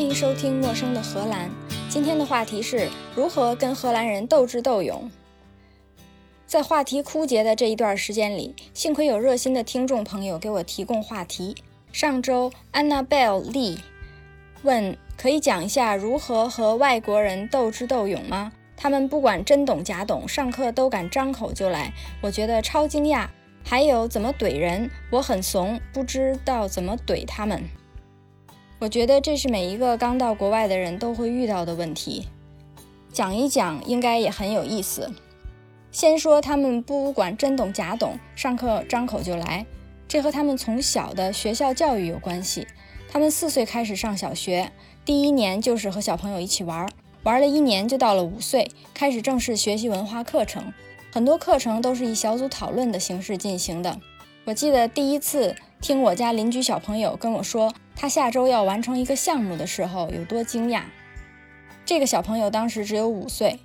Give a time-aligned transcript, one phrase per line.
[0.00, 1.46] 欢迎收听《陌生的荷兰》。
[1.90, 5.10] 今天的话题是如何跟荷兰人斗智斗勇。
[6.46, 11.54] 在话题枯竭的这一段时间里，幸亏有热心的听众朋友给我提供话题。
[11.92, 13.78] 上周，Annabelle Lee
[14.62, 18.52] 问：“可以讲一下如何和外国人斗智斗勇吗？
[18.78, 21.92] 他们不管真懂假懂，上课都敢张口就来，
[22.22, 23.26] 我觉得超惊讶。
[23.62, 27.62] 还有怎么怼人，我很怂，不知道怎么怼他们。”
[28.80, 32.26] 我觉得这是每一个刚到国外的人都会遇到的问题，
[33.12, 35.12] 讲一讲应该也很有意思。
[35.92, 39.66] 先说他们不管真懂假懂，上课张口就来，
[40.08, 42.66] 这和他们从小的学校教育有关系。
[43.12, 44.72] 他们四岁开始上小学，
[45.04, 46.88] 第一年就是和小朋友一起玩儿，
[47.22, 50.72] 玩了一年就到了五岁，开始正式学习文化课程。
[51.12, 54.00] 很多课程都是以小组讨论的形式进行的。
[54.46, 57.70] 我记得第一次听我家邻居小朋友跟我说。
[58.00, 60.84] 他下周要完成一个项目的时候有多惊讶？
[61.84, 63.58] 这个小朋友当时只有五岁。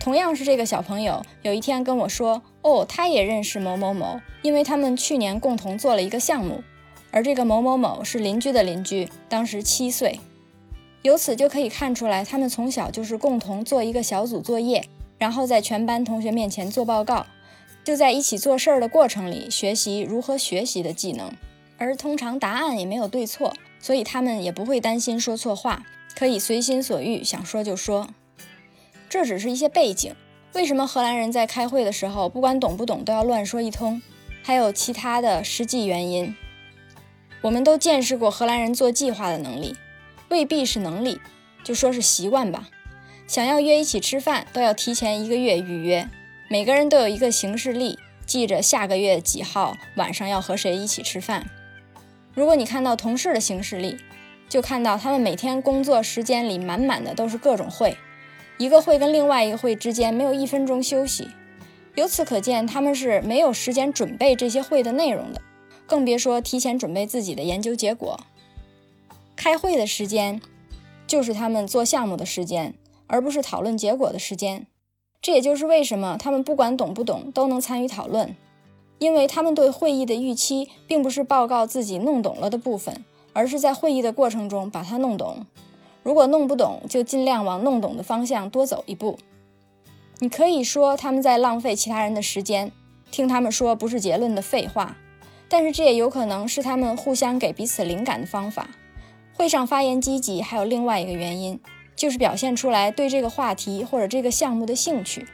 [0.00, 6.64] 同样是这个小朋友，有一天跟我说：“哦，他也认识某某某，因为他们去年共同做了一个项目。”
[7.12, 10.18] 而这个某某某是邻居的邻居，当时七岁。
[11.02, 14.84] 由此就可以看出来，他们从小就是共同做一个小组作业，
[15.18, 17.26] 然后在全班同学面前做报告，
[17.84, 21.30] 就在一起做事儿的过程里学习如何学习的技能。
[21.82, 25.84] 而通常答案也没有对错，所以他们也不会担心说错话，
[26.16, 28.08] 可以随心所欲，想说就说。
[29.08, 30.14] 这只是一些背景。
[30.54, 34.00] 为什么荷兰人在开会的时候，不管懂不懂都要乱说一通？
[34.42, 36.34] 还有其他的实际原因。
[37.40, 39.74] 我们都见识过荷兰人做计划的能力，
[40.28, 41.20] 未必是能力，
[41.64, 42.68] 就说是习惯吧。
[43.26, 46.08] 想要约一起吃饭，都要提前一个月预约。
[46.48, 51.46] 每个人都有一个行事历，记着下个月几号晚上要和谁一起吃饭。
[52.34, 53.98] 如果你看到同事的行事历，
[54.48, 57.96] 就看到他们每天工作时间里满满的都是各种会，
[58.58, 61.28] 一个会跟另外一个会之间没有一分钟休息。
[61.94, 65.42] 由此可见，他们是没有时间准备这些会的内容的，
[65.86, 68.18] 更别说提前准备自己的研究结果。
[69.36, 70.40] 开会的时间
[71.06, 72.74] 就是他们做项目的时间，
[73.08, 74.66] 而不是讨论结果的时间。
[75.20, 78.34] 这也就是为什么他们不管懂不懂都能参与讨论。
[79.02, 85.44] 因为他们对会议的预期，并不是报告自己弄懂了的部分，而是在会议的过程中把它弄懂。
[86.04, 89.18] 如果弄不懂，就尽量往弄懂的方向多走一步。
[90.20, 92.70] 你可以说他们在浪费其他人的时间，
[93.10, 94.96] 听他们说不是结论的废话，
[95.48, 98.68] 但是这也有可能是他们互相给彼此灵感的方法。
[99.34, 101.58] 会上发言积极，还有另外一个原因，
[101.96, 105.26] 就是表现出来对这个话题或者这个项目的兴趣。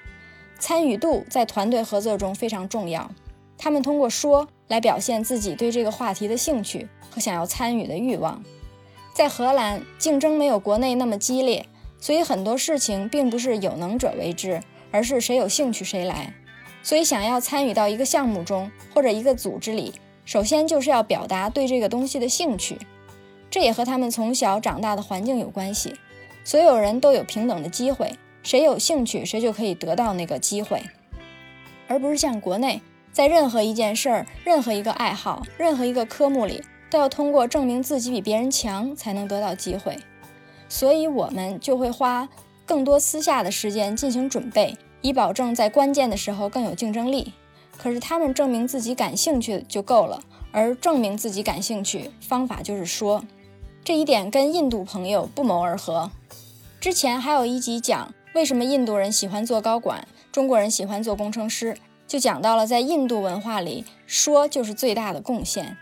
[0.59, 3.11] 参与度在团队合作中非常重要。
[3.59, 8.43] 他们通过说来表现自己对这个话题的兴趣和想要参与的欲望。
[9.13, 11.67] 在荷兰，竞争没有国内那么激烈，
[12.01, 16.33] 所以很多事情并不是有能者为之，而是谁有兴趣谁来。
[16.85, 19.93] 所以，想要参与到一个项目中或者一个组织里，
[20.25, 22.79] 首先就是要表达对这个东西的兴趣。
[23.51, 25.95] 这也和他们从小长大的环境有关系。
[26.45, 30.83] 所有人都有平等的机会，谁有兴趣谁就可以得到那个机会，
[31.89, 32.81] 而不是像国内。
[33.19, 39.99] 在任何一件事儿、任何一个爱好、任何一个科目里，都要通过证明自己比别人强才能得到机会，
[40.69, 42.29] 所以我们就会花
[42.65, 47.33] 更多私下的时间进行准备，以保证在关键的时候更有竞争力。
[47.77, 53.25] 可是他们证明自己感兴趣就够了，而证明自己感兴趣方法就是说，
[53.83, 56.13] 这一点跟印度朋友不谋而合。
[56.81, 61.77] 之前还有一集讲为什么印度人喜欢做高管，中国人喜欢做工程师。
[62.09, 65.77] 就讲到了，在印度文化里，说就是最大的贡献。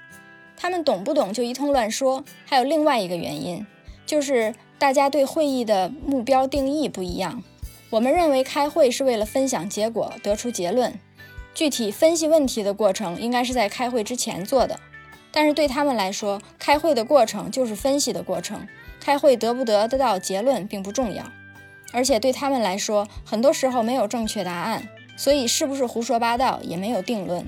[0.56, 2.25] 他们懂不懂就一通乱说。
[2.44, 3.64] 还有另外一个原因，
[4.04, 7.42] 就是大家对会议的目标定义不一样。
[7.91, 10.98] 我们认为开会是为了分享结果，得出结论。
[11.54, 14.81] 具体分析问题的过程应该是在开会之前做的。
[15.31, 18.67] 但是对他们来说，开会的过程就是分析的过程。
[18.99, 21.23] 开会得不得得到结论并不重要，
[21.93, 24.88] 而且对他们来说，很多时候没有正确答案。
[25.16, 27.44] 所以是不是胡说八道也没有定论。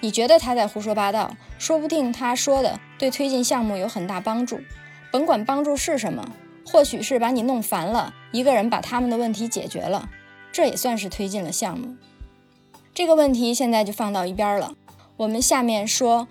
[0.00, 4.60] 你觉得他在胡说八道，说不定他说的对推进项目有很大帮助。
[5.10, 6.32] 甭管帮助是什么，
[6.66, 10.10] 或许是把你弄烦了，一个人把他们的问题解决了，
[10.52, 11.96] 这也算是推进了项目。
[12.92, 14.74] 这个问题现在就放到一边了。
[15.16, 16.28] 我们下面说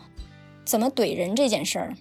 [0.63, 1.95] 怎么怼人这件事儿。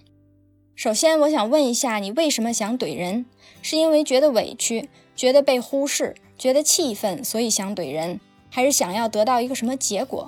[0.75, 3.25] 首先，我想问一下，你为什么想怼人？
[3.61, 8.19] 是因为觉得委屈，觉得被忽视，觉得气愤，所以想怼人？
[8.49, 10.27] 还是想要得到一个什么结果？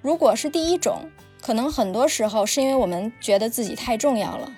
[0.00, 1.10] 如果是第一种，
[1.40, 4.52] 可能很多时候是因为我们觉得自己太重要了。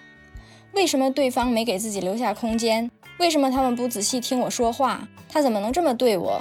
[0.73, 2.91] 为什么对方没给自己留下空间？
[3.19, 5.07] 为什么他们不仔细听我说话？
[5.29, 6.41] 他怎么能这么对我？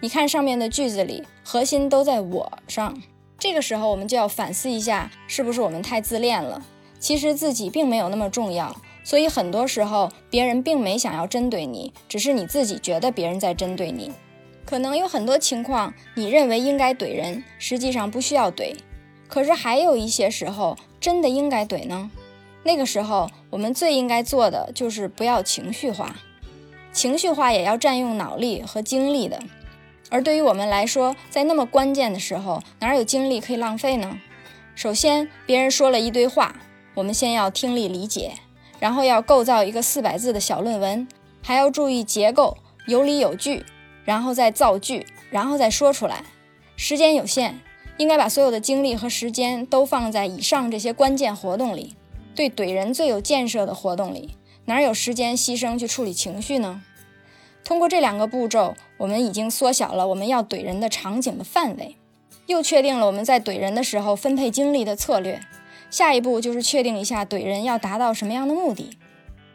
[0.00, 3.02] 你看上面的句子里，核心都在我上。
[3.38, 6.64] 这个时候，我们就要反思一下，是不是我们太自恋了？
[7.00, 14.12] 其实自己并没有那么重要，所以很多时候别人并没想要针对你，只是你自己觉得别人在针对你。
[14.68, 18.76] 可能有很多情况，你认为应该怼人，实际上不需要怼。
[19.26, 22.10] 可是还有一些时候，真的应该怼呢？
[22.64, 26.14] 那个时候，我们最应该做的就是不要情绪化，
[26.92, 29.40] 情绪化也要占用脑力和精力的。
[30.10, 34.18] 而对于我们来说，在那么关键的时候，哪有精力可以浪费呢？
[34.74, 36.54] 首先，别人说了一堆话，
[36.92, 38.32] 我们先要听力理解，
[38.78, 41.08] 然后要构造一个四百字的小论文，
[41.42, 43.64] 还要注意结构，有理有据，
[44.08, 46.24] 然后再造句，然后再说出来。
[46.76, 47.60] 时间有限，
[47.98, 51.94] 应该把所有的精力和时间都放在以上这些关键活动里。
[52.34, 54.30] 对怼人最有建设的活动里，
[54.64, 56.80] 哪有时间牺牲去处理情绪呢？
[57.62, 61.96] 通过这两个步骤，我们已经缩小了我们要怼人的场景的范围，
[62.46, 65.38] 又确定了我们在怼人的时候分配精力的策略。
[65.90, 68.96] 下一步就是确定一下怼人要达到什么样的目的。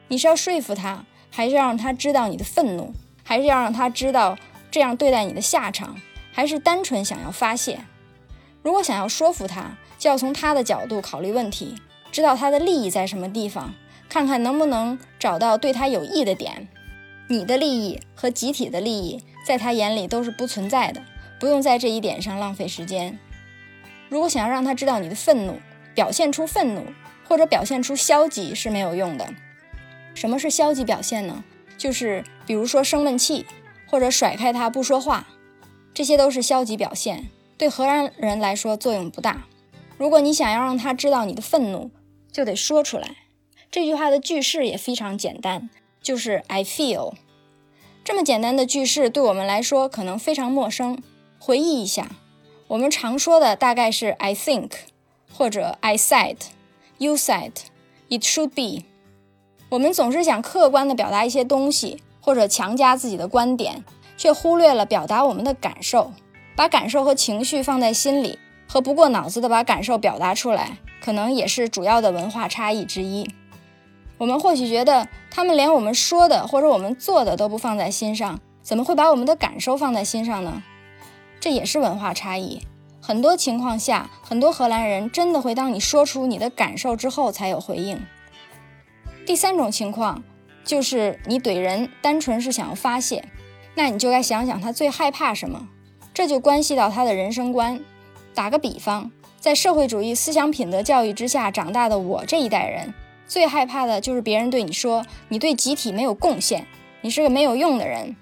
[0.09, 2.93] 你是要说服他，还是要让他知道你的愤怒，
[3.23, 4.37] 还是要让他知道
[4.69, 5.95] 这样对待你的下场，
[6.31, 7.79] 还是单纯想要发泄？
[8.61, 11.75] 如果想要说服他，就要从他的角度考虑问题。
[12.11, 13.73] 知道他的利益在什么地方，
[14.07, 16.67] 看看能不能找到对他有益的点。
[17.27, 21.01] 你的利益和集体的利益在他眼里都是不存在的，
[21.39, 23.17] 不用在这一点上浪费时间。
[24.09, 25.59] 如果想要让他知道你的愤怒，
[25.95, 26.85] 表现出愤怒
[27.27, 29.33] 或者表现出消极是没有用的。
[30.13, 31.43] 什么是消极表现呢？
[31.75, 33.45] 就是比如说生闷气
[33.87, 35.27] 或者甩开他不说话，
[35.93, 39.45] 这些都是消极表现，对荷兰人来说作用不大。
[39.97, 41.91] 如果你想要让他知道你的愤怒，
[42.31, 43.15] 就得说出来。
[43.71, 45.69] 这句话的句式也非常简单，
[46.01, 47.13] 就是 I feel。
[48.03, 51.01] 这么简单的句式对我们来说可能非常陌生。
[51.39, 52.11] 回忆一下，
[52.67, 54.71] 我们常说的大概是 I think，
[55.31, 58.85] 或者 I said，You said，It should be。
[59.69, 63.83] 我们总是想客观地表达一些东西，或者强加自己的观点，
[64.15, 66.13] 却忽略了表达我们的感受，
[66.55, 70.77] 把感受和情绪放在心里，和不过脑子的把感受表达出来。
[71.01, 73.29] 可能也是主要的文化差异之一。
[74.17, 80.63] 我们或许觉得他们连我们说的或者我们做的都不放在心上，怎么会把我们的感受放在心上呢？
[81.41, 82.61] 这也是文化差异。
[83.01, 87.99] 很多情况下，很多荷兰人真的会当你说出你的感受之后才有回应。
[89.25, 90.23] 第三种情况
[90.63, 93.25] 就是你怼人单纯是想要发泄，
[93.75, 95.67] 那你就该想想他最害怕什么，
[96.13, 97.79] 这就关系到他的人生观。
[98.33, 99.11] 打个比方。
[99.39, 102.93] 在社会主义思想品德教育之下长大的我这一代人，
[103.27, 106.65] 最害怕的就是别人对你说你对集体没有贡献，
[107.01, 108.15] 你是个没有用的人。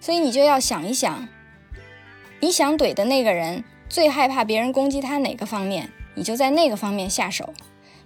[0.00, 1.28] 所以你就要想一想，
[2.40, 7.54] 你想怼的那个人最害怕别人攻击他哪个方面，你就在那个方面下手。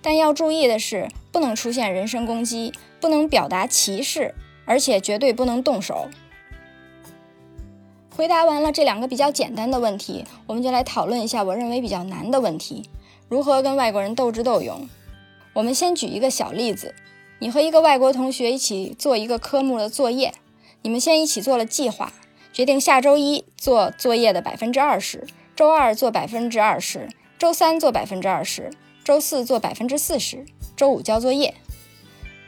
[0.02, 6.08] 但要注意的是，不能出现人身攻击，不能表达歧视，而且绝对不能动手。
[8.14, 12.88] 回答完了这两个比较简单的问题，我们就来讨论一下我认为比较难的问题：
[13.28, 14.88] 如何跟外国人斗智斗勇。
[15.54, 16.94] 我们先举一个小例子：
[17.38, 20.34] 你和一个外国同学一起做一个科目的作业，
[20.82, 22.12] 你们先一起做了计划，
[22.52, 27.08] 决定下周一做作业的百分之二十，周二做百分之二十，
[27.38, 28.70] 周三做百分之二十，
[29.04, 30.44] 周四做百分之四十，
[30.76, 31.54] 周五交作业。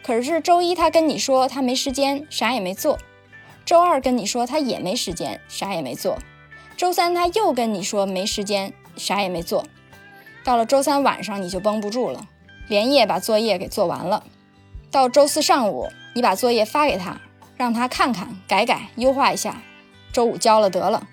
[0.02, 2.98] 可是周一他跟你说他没时间，啥也没做。
[3.64, 6.18] 周二跟你说他也没时间，啥也没做。
[6.76, 9.64] 周三他又跟你说没时间，啥也没做。
[10.44, 12.26] 到了周三晚上你就绷不住了，
[12.68, 14.24] 连夜把作业给做完了。
[14.90, 17.20] 到周四上午你把作业发给他，
[17.56, 19.62] 让他看看、改改、优化一下，
[20.12, 21.06] 周五交了得了。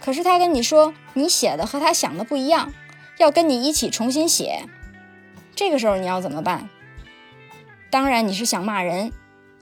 [0.00, 2.72] 可是他跟你说你写的和他想的不一样，
[3.18, 4.64] 要跟你一起重新写。
[5.54, 6.68] 这个时候你要怎么办？
[7.90, 9.12] 当然你是想骂人，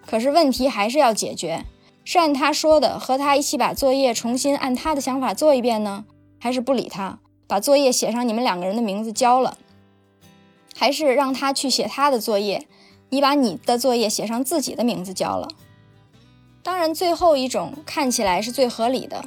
[0.07, 1.65] 可是问题还是要解决。
[2.05, 6.05] 是按他说的和他一起把作业重新按他的想法做一遍呢，
[6.39, 9.59] 还是不理他，把作业写上你们两个人的名字交了？
[10.75, 12.67] 还是让他去写他的作业，
[13.11, 15.49] 你把你的作业写上自己的名字交了？
[16.63, 19.25] 当然，最后一种看起来是最合理的。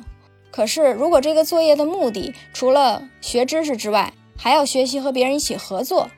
[0.54, 6.12] 可是，如果这个作业的目的除了学知识之外，还要学习和别人一起合作，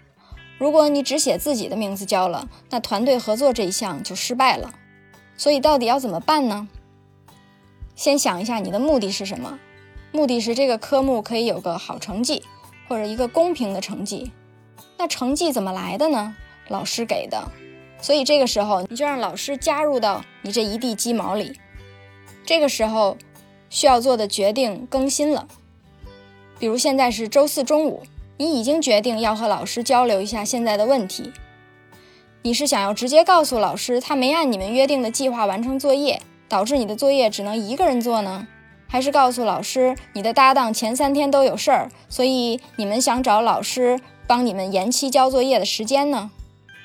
[0.57, 4.73] 如果你只写自己的名字交了，那团队合作这一项就失败了。
[5.37, 6.67] 所以到底要怎么办呢？
[7.95, 9.57] 先想一下你的目的是什么？
[10.11, 12.43] 目的是这个科目可以有个好成绩，
[12.89, 14.33] 或者一个公平的成绩。
[14.97, 16.35] 那成绩怎么来的呢？
[16.67, 17.49] 老师给的。
[18.01, 21.57] 所以这个时候你就让老师加入到你这一地鸡毛里。
[22.45, 23.17] 这个时候
[23.75, 25.50] 需要做的决定更新了，
[26.58, 28.03] 比如现在是周四中午，
[28.38, 31.34] 你已经决定要和老师交流一下现在的问题。
[32.44, 38.48] 你是想要直接告诉老师他没按你们约定的计划完成作业，导致你的作业只能一个人做呢？
[38.88, 46.32] 还是告诉老师你的搭档前三天都有事儿，所以你们想找老师帮你们延期交作业的时间呢？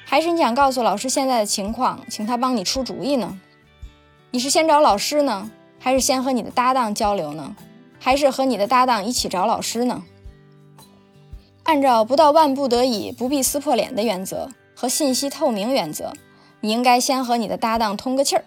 [0.04, 3.38] 还是你想告诉老师现在的情况，请他帮你出主意呢？
[4.32, 7.56] 你是先找老师呢，还是先和你的搭档交流呢？
[7.98, 10.04] 还是和你的搭档一起找老师呢？
[11.64, 16.12] 按照不到万不得已不必撕破脸的原则和信息透明原则，
[16.60, 18.44] 你应该先和你的搭档通个气儿。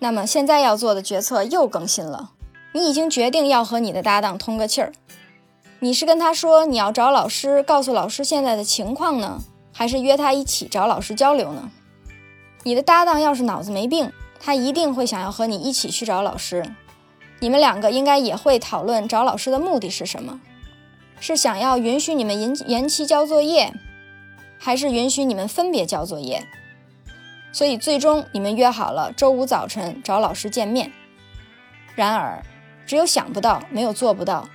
[0.00, 2.32] 那么现在要做的决策又更新了，
[2.72, 4.92] 你已经决定要和你的搭档通个气儿。
[5.80, 9.40] 你是跟他说你要找老师，告诉老师现在的情况呢？
[9.72, 11.70] 还是约他一起找老师交流呢？
[12.64, 16.74] 你的搭档要是脑子没病，他一定会想要和你一起去找老师。
[17.40, 20.40] 你们两个应该也会讨论找老师的目的是什么？
[21.20, 23.72] 是想要允许你们延延期交作业，
[24.58, 26.46] 还是允许你们分别交作业？
[27.52, 30.92] 所以最终你们约好了周五早晨找老师见面。
[31.94, 32.42] 然而，
[32.86, 34.48] 只有想不到，没有做不到。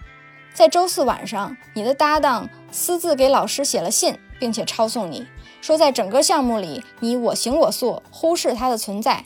[0.54, 4.18] 在周四晚上，你的搭档私自给老师写了信。
[4.40, 5.26] 并且抄送你
[5.62, 9.24] 说，在整个项目里，你我行我素，忽视他的存在，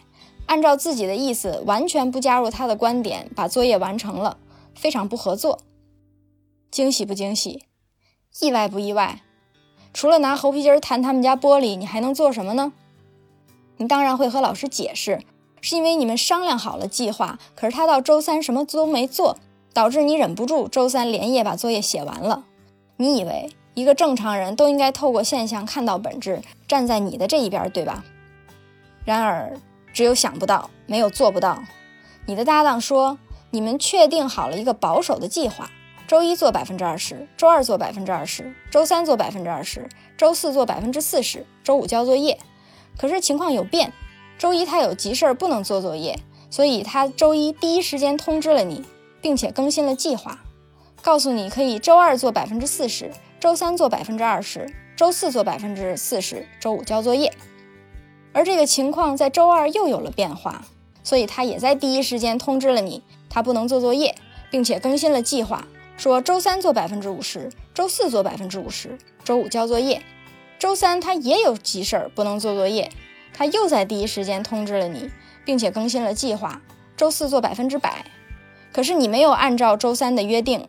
[0.47, 4.37] 按照自己的意思，完全不加入他的观点，把作业完成了，
[4.73, 5.59] 非常不合作。
[6.71, 7.63] 惊喜不惊喜？
[8.41, 9.21] 意外不意外？
[9.93, 12.73] 除了拿猴皮筋弹他们家玻璃，你还能做什么呢？
[13.77, 15.21] 你当然会和老师解释，
[15.61, 19.37] 是因为你们商量好了计划，可是他到周三什么都没做，
[19.73, 22.45] 导致你忍不住周三连夜把作业写完了。
[22.97, 23.49] 你以为？
[23.73, 28.03] 一个正常人都应该透过现象看到本质，站在你的这一边，对吧？
[29.05, 29.55] 然而，
[29.97, 31.63] 只有想不到，没有做不到。
[32.27, 33.17] 你的搭档说，
[33.49, 35.71] 你们确定好了一个保守的计划：
[36.07, 42.37] 周一做百分之二十，周二做百分之二十，周三做百分之二十，周四做百分之四十，周五交作业。
[42.95, 43.91] 可是情况有变，
[44.37, 46.19] 周一他有急事儿不能做作业，
[46.51, 48.85] 所以他周一第一时间通知了你，
[49.19, 50.41] 并且更新了计划，
[51.01, 53.09] 告诉你可以周二做百分之四十。
[53.39, 57.33] 周三做百分之二十，周四做百分之四十，周五交作业。
[58.33, 60.65] 而这个情况在周二又有了变化，
[61.03, 64.15] 所以他也在第一时间通知了你，他不能做作业，
[64.51, 65.67] 并且更新了计划，
[65.97, 70.01] 说周三做百分之五十，周四做百分之五十，周五交作业。
[70.59, 72.91] 周三他也有急事儿不能做作业，
[73.33, 75.09] 他又在第一时间通知了你，
[75.45, 76.61] 并且更新了计划，
[76.95, 78.05] 周四做百分之百。
[78.73, 80.67] 可是你没有按照周三的约定。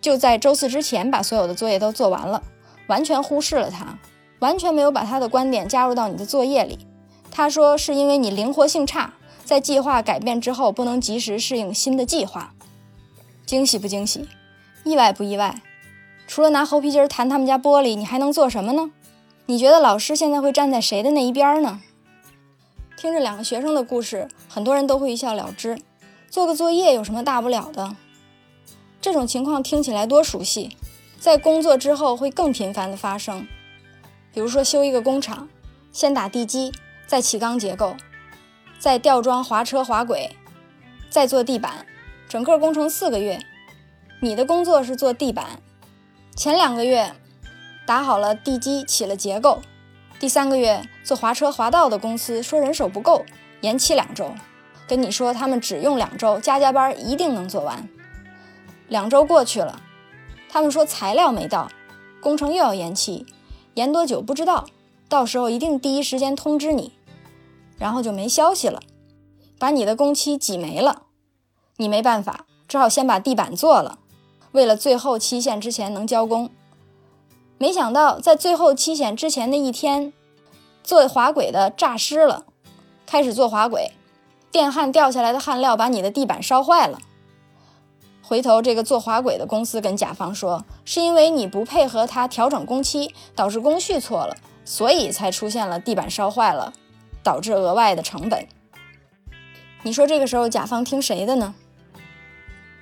[0.00, 2.42] 就在周四之前把所有的作业都做完了，
[2.88, 3.98] 完全忽视了他，
[4.38, 6.78] 完全没有把他的观点加入到你的作业里。
[7.36, 9.14] 他说是因为你灵活性差，
[9.44, 12.54] 在计划改变之后不能及时适应新的计划。
[13.44, 14.28] 惊喜不惊喜？
[14.84, 15.60] 意外不意外？
[16.28, 18.92] 除了拿猴皮筋儿弹他们家玻璃，你还能做什么呢？
[19.46, 21.80] 你觉得老师现在会站在谁的那一边呢？
[22.96, 25.76] 听着两个学生的故事，很多人都会一笑了之。
[26.30, 27.96] 做个作业有什么大不了的？
[29.00, 30.76] 这种情况听起来多熟悉，
[31.18, 33.44] 在工作之后会更频繁的发生。
[34.32, 35.48] 比如说修一个工厂，
[35.92, 36.72] 先打地基，
[37.06, 37.96] 再起钢结构，
[38.78, 40.36] 再吊装滑车滑轨，
[41.10, 41.86] 再做地板，
[42.28, 43.40] 整个工程四个月。
[44.20, 45.60] 你的工作是做地板，
[46.34, 47.12] 前两个月
[47.86, 49.60] 打好了地基，起了结构，
[50.18, 53.24] 第三个月做滑车滑道的公司说人手不够，
[53.60, 54.32] 延期两周，
[54.88, 57.86] 跟你说他们只用两周，加加班一定能做完。
[58.88, 59.82] 两周过去了，
[60.48, 61.70] 他们说材料没到，
[62.20, 63.26] 工程又要延期，
[63.74, 64.66] 延多久不知道，
[65.08, 66.92] 到时候一定第一时间通知你，
[67.78, 68.80] 然后就没消息了，
[69.58, 71.02] 把你的工期挤没了，
[71.76, 73.98] 你没办法，只好先把地板做了，
[74.52, 76.50] 为了最后期限之前能交工。
[77.58, 80.12] 没想到在最后期限之前的一天，
[80.82, 82.44] 做滑轨的诈尸了，
[83.06, 83.92] 开始做滑轨，
[84.50, 86.98] 电焊掉下来的焊料把你的地板烧坏了。
[88.22, 94.34] 回头，这个做滑轨的公司跟甲方说，是因为你不配合他调整工期，导致工序错了，
[94.64, 96.72] 所以才出现了地板烧坏了，
[97.22, 98.46] 导致额外的成本。
[99.82, 101.54] 你说这个时候甲方听谁的呢？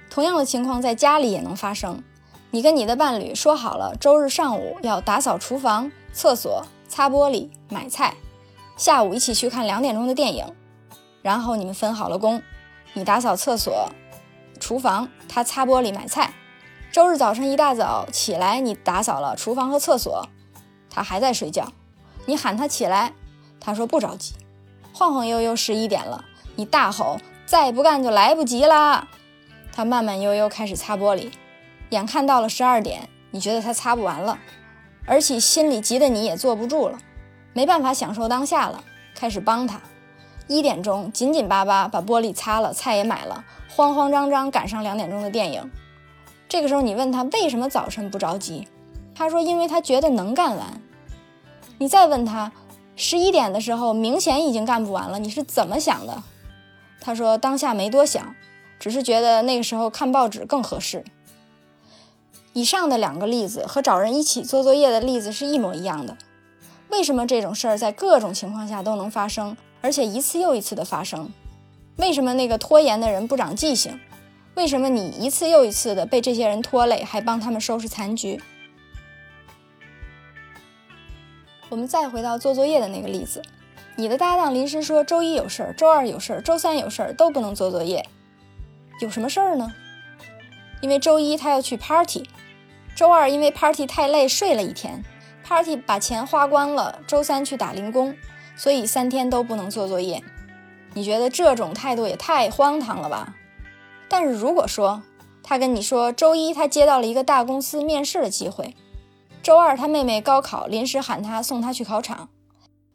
[0.09, 2.03] 同样的情况在家里也能发生。
[2.51, 8.15] 你跟你的伴侣说好了，周日上午要打扫厨房、厕所、擦玻璃、买菜，
[8.77, 10.45] 下午一起去看两点钟的电影，
[11.23, 12.43] 然后你们分好了工，
[12.93, 13.89] 你打扫厕所。
[14.61, 16.35] 厨房，他擦玻璃、买菜。
[16.93, 20.29] 周日早晨一大早起来，你打扫了厨房和厕所，
[20.93, 21.73] 他还在睡觉。
[22.27, 23.15] 你喊他起来，
[23.59, 24.35] 他说不着急，
[24.93, 29.09] 晃晃悠悠十一点了，你大吼再不干就来不及啦。
[29.73, 31.33] 他慢慢悠悠开始擦玻璃，
[31.89, 34.39] 眼看到了十二点，你觉得他擦不完了，
[35.07, 36.99] 而且心里急得你也坐不住了，
[37.55, 38.85] 没办法享受当下了，
[39.15, 39.81] 开始帮他。
[40.49, 45.71] 一点钟紧紧巴巴把玻璃擦了，菜也买了，慌慌张张赶上两点钟的电影。
[46.49, 48.69] 这个时候你问他为什么早晨不着急，
[49.14, 50.81] 他说因为他觉得能干完。
[51.78, 52.52] 你再问他，
[52.97, 56.23] 十一点的时候明显已经干不完了，你是怎么想的？
[57.00, 58.35] 他说当下没多想，
[58.78, 61.04] 只是觉得那个时候看报纸更合适。
[62.52, 66.16] 以上的两个例子和找人一起做作业的例子是一模一样的。
[66.90, 69.57] 为什么这种事儿在各种情况下都能发生？
[69.81, 71.31] 而且一次又一次的发生，
[71.97, 73.99] 为什么那个拖延的人不长记性？
[74.54, 78.40] 为什么你一次又一次的被这些人拖累，还帮他们收拾残局？
[81.73, 83.41] 我们再回到做作业的那个例子，
[83.97, 88.07] 你的搭档临时说周一有事儿，周二有事儿，周三有事儿都不能做作业，
[89.00, 89.73] 有什么事儿呢？
[90.83, 92.29] 因为周一他要去 party，
[92.95, 95.02] 周二因为 party 太累睡了一天
[95.43, 98.14] ，party 把钱花光了，周三去打零工。
[98.55, 100.23] 所以三天都不能做作业，
[100.93, 103.35] 你觉得这种态度也太荒唐了吧？
[104.11, 105.02] 但是如果说
[105.43, 108.76] 他跟你说，周一他接到了一个大公司面试的机会，
[109.43, 112.29] 周二他妹妹高考临时喊他送他去考场，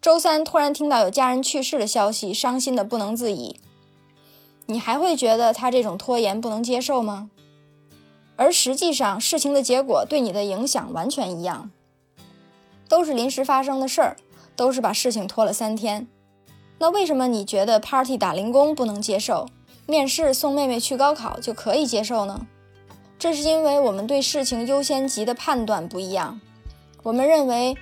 [0.01, 3.59] 周三突然听到有家人去世的消息，伤心的不能自已，
[4.67, 7.29] 你还会觉得他这种拖延不能接受吗？
[8.37, 11.69] 而实际上事情的结果对你的影响完全一样，
[12.87, 14.17] 都是临时发生的事儿。
[14.55, 16.07] 都是把事情拖了三天，
[16.79, 19.45] 那为什么你觉得 party 打零工不能接受，
[19.85, 22.47] 面试送妹妹去高考就可以接受呢？
[23.19, 26.39] 这是因为我们对事情优先级的判断不一样。
[27.01, 27.75] 我们认为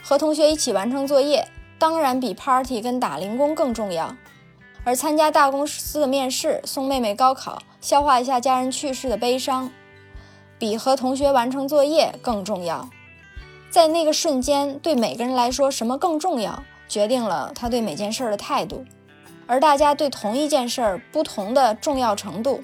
[0.00, 1.46] 和同学一起完成作业，
[1.78, 4.16] 当然比 party 跟打零工更重要；
[4.84, 9.70] 而参加大公司的面试、送妹妹高考、消化一下家人去世的悲伤，
[10.58, 12.88] 比和同学完成作业更重要。
[13.70, 18.86] 在那个瞬间，对每个人来说，什么更重要，决定了他对每件事的态度。
[19.46, 22.62] 而大家对同一件事儿不同的重要程度，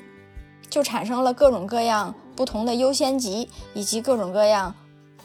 [0.74, 4.74] 就产生了各种各样不同的优先级，以及各种各样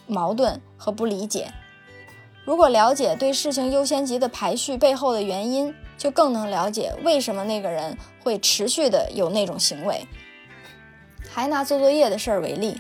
[0.06, 1.52] 矛盾和不理解。
[2.46, 10.06] 如果了解对事情优先级的排序背后的原因，就更能了解为什么那个人会持续的有那种行为。
[11.28, 12.80] 还拿做作业的事儿为例，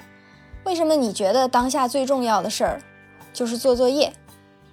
[0.64, 2.82] 为什么你觉得当下最重要的事儿？
[3.34, 4.14] 就是做作业，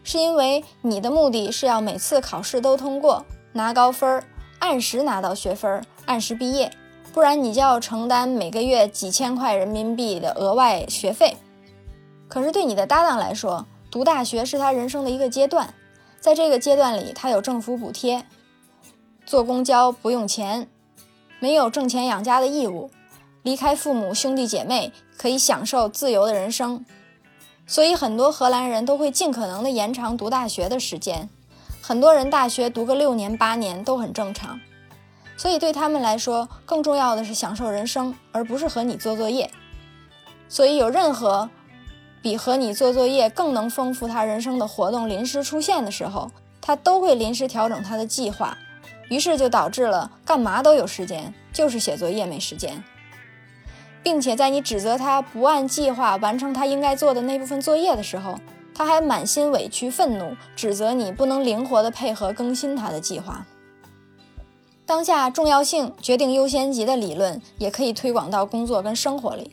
[0.04, 4.24] 是因为你的目的是要每次考试都通过，拿高分儿，
[4.58, 6.70] 按时拿到学分儿，按时毕业，
[7.16, 11.34] 不然你就要承担每个月几千块人民币的额外学费。
[12.28, 15.72] 可是对你的搭档来说，读大学是他人生的一个阶段，
[16.20, 18.26] 在这个阶段里，他有政府补贴，
[19.24, 20.68] 坐公交不用钱，
[21.40, 22.90] 没有挣钱养家的义务，
[23.42, 26.84] 离开父母兄弟姐妹，可以享受自由的人生。
[27.66, 31.30] 所以很多荷兰人都会尽可能的延长读大学的时间，
[31.80, 34.60] 很多人大学读个六年八年都很正常。
[35.36, 39.50] 所以对他们来说，更重要的是享受人生，而不是和你做作业。
[40.48, 41.50] 所以有任何
[42.22, 48.56] 比和你做作业更能丰富他人生的活动临时出现的时候，他都会临时调整他的计划，
[49.08, 52.82] 于是就导致了干嘛都有时间，就是写作业没时间。
[54.02, 58.38] 并且在你指责他不按计划完成他应该做的那部分作业的时候，
[58.72, 63.44] 他还满心委屈、愤怒，指责你不能灵活地配合更新他的计划。
[64.86, 69.50] 当下重要性决定优先级的理论也可以推广到工作跟生活里，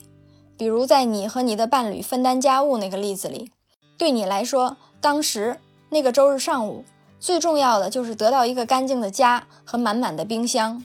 [0.55, 3.51] 比如在你和你的伴侣分担家务那个例子里，
[3.97, 5.57] 对你来说，当时
[5.89, 6.85] 那个周日上午
[7.19, 10.83] 最重要的就是得到一个干净的家和满满的冰箱。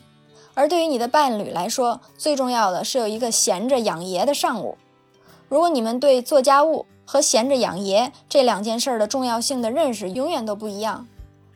[0.54, 4.78] 而对于你的伴侣来说，最重要的是有一个闲着养爷的上午。
[5.50, 11.06] 如果你们对做家务和闲着养爷这两件事的重要性的认识永远都不一样，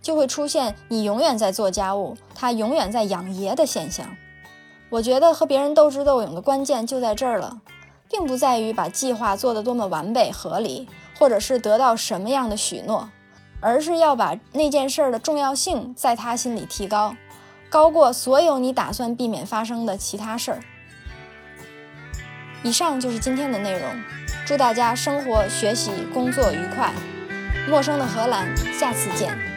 [0.02, 4.14] 就会出现你永远在做家务，他永远在养爷的现象。
[4.90, 7.60] 我觉得和别人斗智斗勇的关键就在这儿了，
[8.10, 10.86] 并不在于把计划做得多么完备合理，
[11.18, 13.08] 或者是得到什么样的许诺，
[13.60, 17.16] 而是要把那件事儿的重要性在他心里提高。
[17.70, 20.60] 高过所有你打算避免发生的其他事儿。
[22.62, 23.88] 以上就是今天的内容，
[24.44, 26.92] 祝大家生活、学习、工作愉快。
[27.66, 29.51] 陌生的荷兰，下次见。